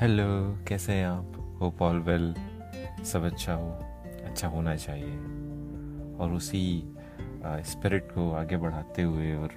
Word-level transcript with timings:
Hello, 0.00 0.58
कैसे 0.68 0.92
हैं 0.92 1.06
आप? 1.06 1.56
Hope 1.60 1.82
all 1.82 1.98
well. 1.98 2.34
सब 3.04 3.22
अच्छा 3.22 3.54
हो। 3.54 3.70
अच्छा 4.24 4.48
होना 4.48 4.76
चाहिए। 4.76 5.16
और 6.16 6.32
उसी 6.32 6.94
स्पिरिट 7.46 8.12
को 8.12 8.32
आगे 8.32 8.56
बढ़ाते 8.56 9.02
हुए 9.02 9.34
और 9.34 9.50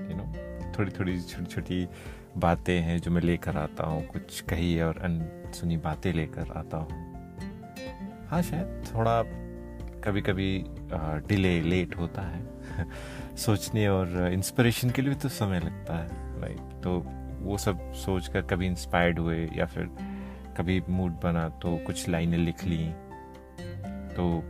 यू 0.00 0.16
नो 0.16 0.32
थोड़ी 0.78 0.92
थोड़ी 0.92 1.20
छोटी 1.20 1.46
छोटी 1.46 1.88
बातें 2.36 2.80
हैं 2.80 2.98
जो 2.98 3.10
मैं 3.10 3.22
लेकर 3.22 3.56
आता 3.56 3.84
हूँ। 3.86 4.06
कुछ 4.06 4.40
कही 4.40 4.80
और 4.80 4.98
अनसुनी 4.98 5.76
बातें 5.76 6.12
लेकर 6.12 6.52
आता 6.56 6.76
हूँ। 6.76 7.12
हाँ 8.28 8.42
शायद 8.42 8.84
थोड़ा 8.94 9.22
कभी 10.00 10.20
कभी 10.20 10.64
डिले 11.28 11.60
लेट 11.60 11.96
होता 11.96 12.22
है। 12.22 12.46
सोचने 13.36 13.88
और 13.88 14.28
इंस्पिरेशन 14.32 14.90
के 14.90 15.02
लिए 15.02 15.14
तो 15.14 15.28
समय 15.28 15.60
लगता 15.60 15.96
है 15.96 16.40
राइट 16.40 16.58
तो 16.58 17.21
वो 17.42 17.58
सब 17.58 17.92
सोच 17.92 18.28
कर 18.28 18.42
कभी 18.42 18.66
इंस्पायर्ड 18.66 19.18
हुए 19.18 19.50
या 19.56 19.66
फिर 19.66 19.90
कभी 20.58 20.82
मूड 20.88 21.12
बना 21.12 21.48
तो 21.48 21.76
कुछ 21.76 22.08
लाइनें 22.08 22.38
लिख 22.38 22.64
ली। 22.64 22.92
तो 24.16 24.42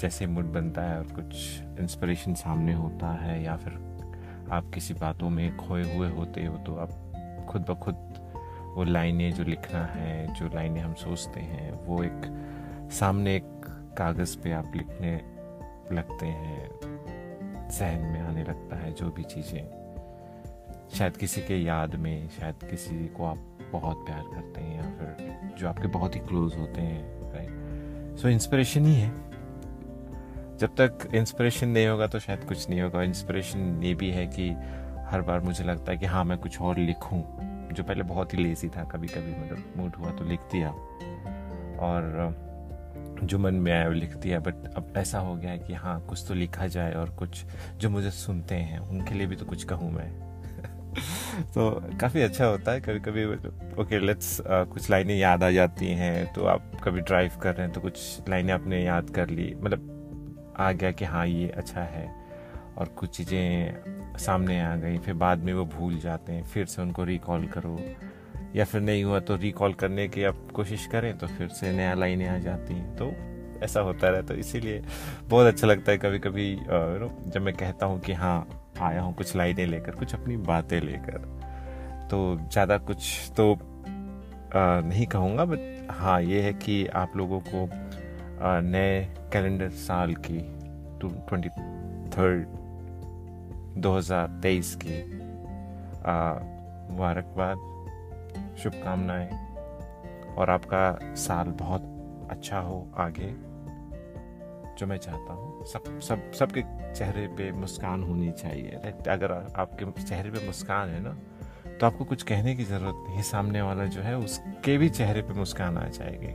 जैसे 0.00 0.26
मूड 0.26 0.44
बनता 0.44 0.82
है 0.82 0.98
और 0.98 1.04
कुछ 1.04 1.60
इंस्पिरेशन 1.80 2.34
सामने 2.34 2.72
होता 2.72 3.12
है 3.12 3.42
या 3.44 3.56
फिर 3.56 3.72
आप 4.52 4.70
किसी 4.74 4.94
बातों 4.94 5.30
में 5.30 5.56
खोए 5.56 5.96
हुए 5.96 6.08
होते 6.10 6.44
हो 6.44 6.56
तो 6.56 6.74
आप 6.74 7.46
खुद 7.48 7.62
ब 7.62 7.74
खुद 7.74 7.94
वो 8.76 8.84
लाइनें 8.84 9.32
जो 9.32 9.44
लिखना 9.44 9.84
है, 9.84 10.34
जो 10.34 10.48
लाइनें 10.48 10.80
हम 10.80 10.94
सोचते 10.94 11.40
हैं, 11.40 11.72
वो 11.72 12.02
एक 12.02 12.90
सामने 12.92 13.36
एक 13.36 13.66
कागज़ 13.98 14.38
पे 14.38 14.52
आप 14.52 14.72
लिखने 14.76 15.14
लगते 15.92 16.26
हैं 16.26 16.70
जहन 17.70 18.00
में 18.00 18.20
आने 18.20 18.44
लगता 18.44 18.76
है, 18.76 18.92
जो 18.92 19.10
भी 19.10 19.22
चीज़ें। 19.22 19.85
शायद 20.94 21.16
किसी 21.16 21.40
के 21.40 21.56
याद 21.56 21.94
में, 21.94 22.28
शायद 22.28 22.68
किसी 22.70 23.06
को 23.08 23.24
आप 23.24 23.38
बहुत 23.72 23.96
प्यार 23.96 24.22
करते 24.34 24.60
हैं 24.60 24.76
या 24.76 24.90
फिर 24.90 25.56
जो 25.58 25.68
आपके 25.68 25.88
बहुत 25.88 26.14
ही 26.14 26.20
क्लोज 26.20 26.56
होते 26.56 26.80
हैं 26.80 27.32
राइट 27.32 28.18
सो 28.18 28.28
इंस्पिरेशन 28.28 28.86
ही 28.86 28.94
है। 28.94 29.10
जब 30.56 30.74
तक 30.80 31.08
इंस्पिरेशन 31.14 31.68
नहीं 31.68 31.86
होगा 31.86 32.06
तो 32.06 32.18
शायद 32.18 32.44
कुछ 32.44 32.68
नहीं 32.70 32.80
होगा। 32.80 33.02
इंस्पिरेशन 33.02 33.82
ये 33.82 33.94
भी 33.94 34.10
है 34.10 34.26
कि 34.26 34.48
हर 35.10 35.22
बार 35.22 35.40
मुझे 35.40 35.64
लगता 35.64 35.92
है 35.92 35.98
कि 35.98 36.06
हाँ 36.06 36.24
मैं 36.24 36.38
कुछ 36.38 36.60
और 36.60 36.78
लिखूं, 36.78 37.20
जो 37.74 37.82
पहले 37.82 38.02
बहुत 38.02 38.34
ही 38.34 38.38
लेजी 38.38 38.68
था 38.68 38.84
कभी 38.84 39.06
कभी 39.06 39.30
मतलब 39.32 39.72
मूड 39.76 39.96
हुआ 39.96 40.10
तो 40.10 40.24
लिख 40.24 40.40
दिया। 40.40 40.70
और, 41.78 42.44
जो 43.22 43.38
मन 43.38 43.54
में 43.54 43.72
आया 43.72 43.86
वो 43.86 43.92
लिख 43.92 44.16
दिया 44.16 44.38
बट 44.40 44.54
अब 44.76 44.92
ऐसा 44.96 45.18
हो 45.18 45.34
गया 45.36 45.50
है 45.50 45.58
कि 45.58 45.74
हाँ 45.74 46.00
कुछ 46.00 46.24
तो 46.28 46.34
लिखा 46.34 46.66
जाए 46.66 46.92
और 46.92 47.10
कुछ 47.10 47.44
जो 47.76 47.90
मुझे 47.90 48.10
सुनते 48.10 48.54
हैं, 48.54 48.78
उनके 48.78 49.14
लिए 49.14 49.26
भी 49.26 49.36
तो 49.36 49.44
कुछ 49.44 49.64
कहूँ 49.64 49.90
मैं। 49.92 50.10
तो 51.54 51.70
काफ़ी 52.00 52.22
अच्छा 52.22 52.46
होता 52.46 52.72
है 52.72 52.80
कभी 52.80 53.00
कभी 53.00 53.24
ओके 53.82 53.98
लेट्स 53.98 54.40
कुछ 54.46 54.90
लाइनें 54.90 55.16
याद 55.16 55.42
आ 55.42 55.50
जाती 55.50 55.86
हैं 55.86 56.32
तो 56.34 56.44
आप 56.44 56.70
कभी 56.84 57.00
ड्राइव 57.00 57.32
कर 57.42 57.54
रहे 57.54 57.66
हैं 57.66 57.72
तो 57.74 57.80
कुछ 57.80 58.28
लाइनें 58.28 58.52
आपने 58.54 58.82
याद 58.84 59.10
कर 59.10 59.30
ली 59.30 59.54
मतलब 59.56 60.54
आ 60.58 60.70
गया 60.72 60.90
कि 60.90 61.04
हाँ 61.04 61.26
ये 61.26 61.48
अच्छा 61.48 61.80
है, 61.80 62.06
और 62.78 62.88
कुछ 62.88 63.16
चीज़ें 63.16 64.16
सामने 64.18 64.60
आ 64.60 64.74
गई, 64.76 64.98
फिर 64.98 65.14
बाद 65.14 65.38
में 65.38 65.52
वो 65.54 65.64
भूल 65.64 65.98
जाते 66.00 66.32
हैं, 66.32 66.44
फिर 66.44 66.66
से 66.66 66.82
उनको 66.82 67.04
रिकॉल 67.04 67.46
करो, 67.46 67.78
या 68.56 68.64
फिर 68.64 68.80
नहीं 68.80 69.04
हुआ 69.04 69.20
तो 69.20 69.36
रिकॉल 69.36 69.72
करने 69.74 70.08
की 70.08 70.24
आप 70.24 70.48
कोशिश 70.54 70.86
करें 70.86 71.16
तो 71.18 71.26
फिर 71.26 71.48
से 71.48 71.72
नया 71.72 71.94
लाइनें 71.94 72.28
आ 72.28 72.38
जाती 72.38 72.74
हैं 72.74 72.96
तो 72.96 73.12
ऐसा 73.64 73.80
होता 73.80 74.08
रहता 74.08 74.34
है, 74.34 74.40
इसीलिए 74.40 74.82
बहुत 75.28 75.46
अच्छा 75.46 75.66
लगता 75.66 75.92
है 75.92 75.98
कभी 75.98 76.18
कभी 76.18 76.50
यू 76.52 76.98
नो 76.98 77.10
जब 77.26 77.42
मैं 77.42 77.54
कहता 77.54 77.86
हूँ 77.86 78.00
कि 78.00 78.12
हाँ 78.12 78.38
आया 78.78 79.00
हूँ 79.02 79.14
कुछ 79.14 79.34
लाइनें 79.36 79.66
लेकर 79.66 79.94
कुछ 79.94 80.14
अपनी 80.14 80.36
बातें 80.36 80.80
लेकर। 80.80 81.18
तो 82.10 82.18
ज़्यादा 82.52 82.78
कुछ 82.78 83.32
तो 83.36 83.52
आ, 83.52 84.80
नहीं 84.80 85.06
कहूँगा 85.06 85.44
बट 85.44 85.88
हाँ 85.90 86.20
ये 86.22 86.42
है 86.42 86.52
कि 86.54 86.86
आप 86.86 87.16
लोगों 87.16 87.40
को 87.46 87.68
नए 88.62 89.00
कैलेंडर 89.32 89.70
साल 89.80 90.14
की 90.26 90.38
टू 91.00 91.08
ट्वेंटी 91.28 91.48
थर्ड 92.10 92.46
दो 93.78 93.96
हज़ार 93.96 94.38
तेईस 94.42 94.74
की 94.84 95.02
मुबारकबाद 96.92 97.56
शुभकामनाएँ। 98.62 99.28
और 100.36 100.50
आपका 100.50 101.14
साल 101.16 101.46
बहुत 101.58 101.82
अच्छा 102.30 102.58
हो 102.58 102.86
आगे। 102.98 103.28
जो 104.78 104.86
मैं 104.86 104.96
चाहता 104.98 105.32
हूँ। 105.32 105.64
सब 105.66 105.98
सब 106.00 106.32
सबके 106.32 106.62
चेहरे 106.94 107.26
पे 107.36 107.50
मुस्कान 107.52 108.02
होनी 108.02 108.30
चाहिए 108.32 108.80
राइट 108.84 109.08
अगर 109.08 109.32
आपके 109.32 110.02
चेहरे 110.02 110.30
पे 110.30 110.46
मुस्कान 110.46 110.88
है 110.88 111.00
ना 111.02 111.16
तो 111.80 111.86
आपको 111.86 112.04
कुछ 112.04 112.22
कहने 112.22 112.54
की 112.56 112.64
ज़रूरत 112.64 113.04
नहीं। 113.08 113.22
सामने 113.22 113.62
वाला 113.62 113.84
जो 113.86 114.00
है 114.00 114.16
उसके 114.18 114.76
भी 114.78 114.88
चेहरे 114.90 115.22
पे 115.22 115.34
मुस्कान 115.34 115.78
आ 115.78 115.86
जाएगी। 115.88 116.32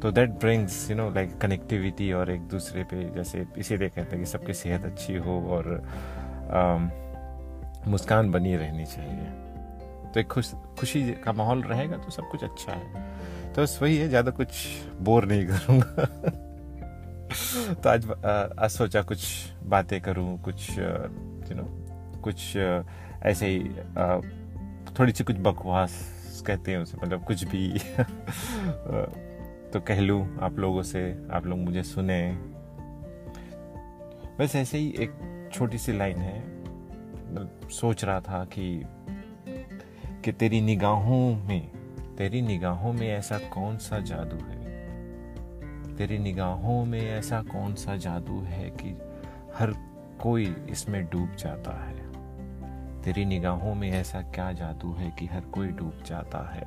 तो 0.00 0.10
that 0.10 0.30
brings 0.40 0.90
you 0.90 0.96
know 0.96 1.08
like 1.10 1.36
connectivity 1.38 2.12
और 2.12 2.30
एक 2.30 2.48
दूसरे 2.48 2.84
पे 2.84 3.04
जैसे 3.14 3.46
इसीलिए 3.58 3.88
कहते 3.88 4.16
हैं 4.16 4.24
कि 4.24 4.30
सबकी 4.30 4.54
सेहत 4.54 4.84
अच्छी 4.84 5.16
हो 5.16 5.38
और 5.48 5.68
um, 6.50 6.90
मुस्कान 7.88 8.30
बनी 8.30 8.56
रहनी 8.56 8.84
चाहिए। 8.86 9.30
तो 10.12 10.20
एक 10.20 10.26
खुश 10.26 10.52
खुशी 10.78 11.02
का 11.24 11.32
माहौल 11.32 11.62
रहेगा 11.62 11.96
तो 11.96 12.10
सब 12.10 12.28
कुछ 12.30 12.44
अच्छा 12.44 12.72
है। 12.72 13.52
तो 13.52 13.62
बस 13.62 13.78
वही 13.82 13.96
है 13.96 14.08
ज़्यादा 14.08 14.30
कुछ 14.30 14.66
बोर 15.00 15.24
नहीं 15.24 15.46
करूँगा। 15.46 16.06
तो 17.74 17.88
आज 17.88 18.10
आज 18.58 18.70
सोचा 18.70 19.02
कुछ 19.02 19.24
बातें 19.62 20.00
करूँ, 20.00 20.40
कुछ 20.42 20.70
यू 20.70 21.54
नो 21.54 21.64
कुछ 22.20 22.56
ऐसे 23.22 23.46
ही 23.46 23.58
थोड़ी 24.98 25.12
सी 25.12 25.24
कुछ 25.24 25.36
बकवास 25.36 25.92
कहते 26.46 26.70
हैं 26.70 26.78
उसे 26.78 26.98
मतलब 27.02 27.24
कुछ 27.24 27.44
भी 27.44 27.78
तो 29.72 29.80
कह 29.80 30.00
लूँ 30.00 30.38
आप 30.40 30.58
लोगों 30.58 30.82
से, 30.82 31.28
आप 31.32 31.46
लोग 31.46 31.58
मुझे 31.58 31.82
सुने। 31.82 32.32
बस 34.38 34.56
ऐसे 34.56 34.78
ही 34.78 34.94
एक 34.98 35.12
छोटी 35.52 35.78
सी 35.78 35.92
लाइन 35.92 36.16
है 36.16 36.38
मतलब 36.38 37.68
सोच 37.72 38.04
रहा 38.04 38.20
था 38.20 38.44
कि 38.44 38.82
कि 40.24 40.32
तेरी 40.32 40.60
निगाहों 40.60 41.46
में, 41.46 41.68
तेरी 42.16 42.42
निगाहों 42.42 42.92
में 42.92 43.08
ऐसा 43.08 43.38
कौन 43.38 43.76
सा 43.76 43.98
जादू 43.98 44.36
है? 44.36 44.51
तेरी 46.02 46.18
निगाहों 46.18 46.84
में 46.84 47.00
ऐसा 47.00 47.42
कौन 47.42 47.74
सा 47.74 47.96
जादू 47.96 48.40
है 48.40 48.70
कि 48.70 48.98
हर 49.54 49.72
कोई 50.22 50.66
इसमें 50.70 51.04
डूब 51.04 51.34
जाता 51.34 51.84
है? 51.84 52.12
तेरी 53.02 53.24
निगाहों 53.24 53.74
में 53.74 53.90
ऐसा 53.90 54.22
क्या 54.22 54.52
जादू 54.52 54.92
है 54.92 55.10
कि 55.10 55.26
हर 55.26 55.40
कोई 55.40 55.68
डूब 55.68 56.02
जाता 56.06 56.54
है? 56.54 56.66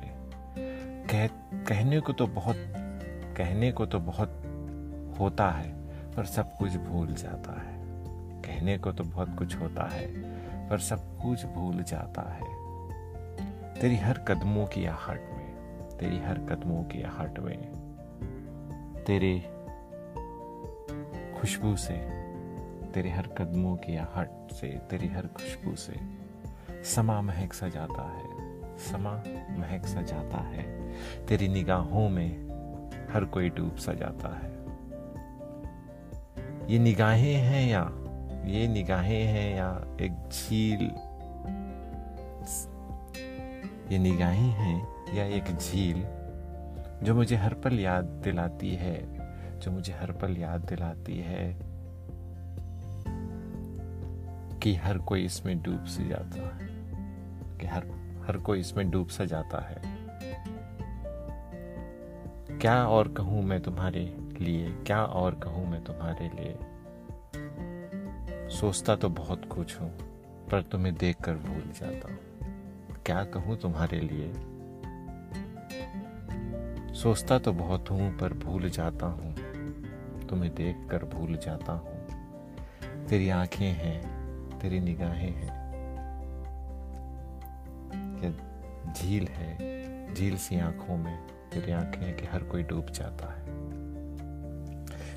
कह, 1.06 1.26
कहने 1.64 2.00
को 2.00 2.12
तो 2.12 2.26
बहुत, 2.26 2.56
कहने 3.36 3.72
को 3.72 3.86
तो 3.86 4.00
बहुत 4.00 4.28
होता 5.20 5.50
है, 5.50 5.72
पर 6.12 6.24
सब 6.24 6.56
कुछ 6.56 6.76
भूल 6.76 7.14
जाता 7.14 7.60
है। 7.60 7.78
कहने 8.42 8.78
को 8.78 8.92
तो 8.92 9.04
बहुत 9.04 9.38
कुछ 9.38 9.56
होता 9.56 9.88
है, 9.92 10.06
पर 10.68 10.78
सब 10.78 11.18
कुछ 11.18 11.46
भूल 11.46 11.82
जाता 11.82 12.22
है। 12.32 12.44
तेरी 13.80 13.96
हर 13.96 14.18
कदमों 14.18 14.66
की 14.66 14.86
आहट 14.86 15.20
में, 15.20 15.54
तेरी 15.98 16.18
हर 16.18 16.38
कदमों 16.38 16.82
की 16.82 17.02
आहट 17.02 17.38
में। 17.38 17.85
तेरे 19.06 19.38
खुशबू 21.40 21.76
से, 21.76 21.94
तेरे 22.86 23.10
हर 23.10 23.26
कदमों 23.26 23.76
की 23.76 23.96
आहट 23.96 24.52
से, 24.52 24.66
तेरी 24.66 25.08
हर 25.08 25.26
खुशबू 25.26 25.76
से, 25.76 25.94
समा 26.84 27.20
महक 27.20 27.52
सा 27.52 27.68
जाता 27.68 28.02
है, 28.02 28.26
समा 28.78 29.12
महक 29.58 29.86
सा 29.86 30.02
जाता 30.02 30.36
है। 30.36 30.92
तेरी 31.26 31.48
निगाहों 31.48 32.08
में 32.08 32.32
हर 33.14 33.24
कोई 33.24 33.48
डूब 33.48 33.76
सा 33.76 33.92
जाता 33.92 34.36
है। 34.36 34.56
ये 36.72 36.78
निगाहें 36.78 37.34
हैं 37.34 37.68
या, 37.68 37.92
ये 38.44 38.68
निगाहें 38.68 39.24
हैं 39.24 39.56
या 39.56 39.96
एक 40.00 40.28
झील? 40.28 40.82
ये 43.92 43.98
निगाहें 43.98 44.50
हैं 44.50 44.88
या 45.14 45.24
एक 45.24 45.44
झील? 45.44 46.25
जो 47.02 47.14
मुझे 47.14 47.36
हर 47.36 47.54
पल 47.54 47.80
याद 47.80 48.04
दिलाती 48.04 48.74
है, 48.74 48.96
जो 49.60 49.70
मुझे 49.70 49.92
हर 49.92 50.12
पल 50.12 50.36
याद 50.36 50.60
दिलाती 50.60 51.18
है, 51.18 51.58
कि 54.62 54.74
हर 54.74 54.98
कोई 54.98 55.24
इसमें 55.24 55.62
डूब 55.62 55.84
से 55.84 56.08
जाता 56.08 56.56
है, 56.56 56.68
कि 57.58 57.66
हर 57.66 58.06
हर 58.26 58.36
कोई 58.36 58.60
इसमें 58.60 58.90
डूब 58.90 59.08
सा 59.08 59.24
जाता 59.24 59.58
है। 59.58 59.82
क्या 62.58 62.86
और 62.88 63.08
कहूँ 63.08 63.42
मैं 63.42 63.60
तुम्हारे 63.60 64.16
लिए? 64.40 64.72
क्या 64.72 65.04
और 65.04 65.34
कहूँ 65.34 65.66
मैं 65.70 65.84
तुम्हारे 65.84 66.28
लिए? 66.28 66.58
सोचता 68.50 68.96
तो 68.96 69.08
बहुत 69.08 69.44
कुछ 69.44 69.80
हूँ, 69.80 69.90
पर 70.50 70.62
तुम्हें 70.62 70.94
देखकर 70.94 71.34
भूल 71.34 71.72
जाता 71.72 72.08
हूँ। 72.08 72.18
क्या 73.06 73.24
कहूँ 73.24 73.56
तुम्हारे 73.56 74.00
लिए? 74.00 74.55
सोचता 76.96 77.38
तो 77.38 77.52
बहुत 77.52 77.90
हूँ, 77.90 78.18
पर 78.18 78.32
भूल 78.32 78.70
जाता 78.70 79.06
हूँ। 79.06 79.34
तुम्हें 80.26 80.54
देख 80.54 80.76
कर 80.90 81.04
भूल 81.04 81.36
जाता 81.36 81.72
हूँ। 81.72 82.06
तेरी 83.06 83.28
आँखें 83.28 83.72
हैं, 83.72 84.02
तेरी 84.58 84.80
निगाहें 84.80 85.30
हैं। 85.30 85.72
क्या 88.20 88.30
झील 88.92 89.28
है, 89.28 89.58
झील 90.14 90.36
सी 90.36 90.58
आँखों 90.58 90.96
में, 90.96 91.18
तेरी 91.26 91.72
आँखें 91.72 92.06
हैं 92.06 92.16
कि 92.16 92.26
हर 92.26 92.42
कोई 92.42 92.62
डूब 92.62 92.86
जाता 92.86 93.32
है। 93.32 93.46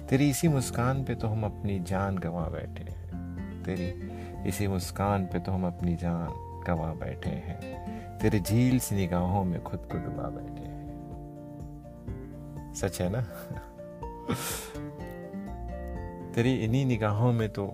तेरी 0.08 0.30
इसी 0.30 0.48
मुस्कान 0.48 1.04
पे 1.04 1.16
तो 1.16 1.28
हम 1.28 1.44
अपनी 1.44 1.80
जान 1.80 2.18
गंवा 2.18 2.50
बैठे 2.50 2.84
हैं। 2.84 3.64
तेरी 3.64 4.10
इसी 4.50 4.68
मुस्कान 4.68 5.26
पे 5.26 5.40
तो 5.40 5.52
हम 5.52 5.68
अपनी 5.68 5.96
जान 5.96 6.28
गंवा 6.68 6.94
बैठे 6.94 7.30
हैं। 7.30 7.60
तेरे 8.18 8.40
झील 8.40 8.80
सी 8.80 8.96
निगाहों 8.96 9.44
में 9.44 9.64
खुद 9.64 9.80
को 9.80 9.98
डुबा 9.98 10.24
बैठे 10.24 10.69
सच 12.82 13.02
है 13.02 13.10
ना? 13.12 13.22
तेरी 16.36 16.54
इन्हीं 16.56 16.86
निगाहों 16.86 17.32
में 17.34 17.50
तो 17.50 17.68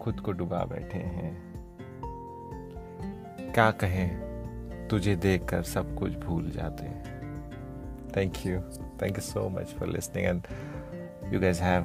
खुद 0.00 0.20
को 0.20 0.32
डुबा 0.32 0.64
बैठे 0.64 0.98
हैं। 0.98 1.34
क्या 3.54 3.70
कहें, 3.70 4.88
तुझे 4.88 5.16
देखकर 5.16 5.62
सब 5.62 5.94
कुछ 5.94 6.16
भूल 6.16 6.50
जाते 6.50 6.84
हैं। 6.84 7.04
Thank 8.16 8.46
you 8.46 8.60
thank 9.02 9.16
you 9.16 9.20
so 9.20 9.48
much 9.48 9.66
for 9.66 9.88
listening 9.88 10.26
and 10.26 11.34
you 11.34 11.40
guys 11.40 11.60
have 11.60 11.82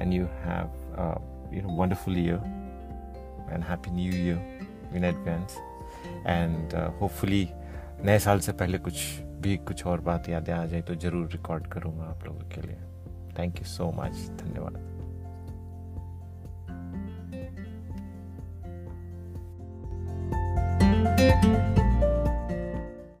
and 0.00 0.12
you 0.12 0.24
have 0.24 1.50
you 1.54 1.62
know 1.62 1.76
wonderful 1.76 2.18
year 2.18 2.38
and 3.52 3.64
happy 3.64 3.90
new 3.90 4.12
year 4.12 4.96
in 4.96 5.04
advance 5.04 5.56
and 6.26 6.74
hopefully 7.00 7.48
नए 8.04 8.18
साल 8.18 8.40
से 8.40 8.52
पहले 8.52 8.78
कुछ 8.78 9.20
भी 9.40 9.56
कुछ 9.56 9.86
और 9.86 10.00
बात 10.00 10.28
यादें 10.28 10.52
आ 10.52 10.64
जाए 10.66 10.82
तो 10.82 10.94
ज़रूर 10.94 11.28
रिकॉर्ड 11.32 11.66
करूँगा 11.66 12.04
आप 12.04 12.24
लोगों 12.24 12.48
के 12.48 12.60
लिए। 12.60 12.76
थैंक 13.38 13.58
यू 13.58 13.64
सो 13.64 13.90
मच 13.92 14.28
धन्यवाद। 14.42 14.99